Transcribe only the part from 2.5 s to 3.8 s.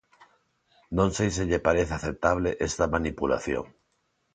esta manipulación.